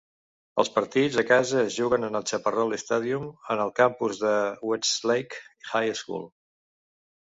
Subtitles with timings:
[0.61, 4.35] Els partits a casa es juguen en el Chaparral Stadium en el campus de
[4.73, 6.31] Westlake High School.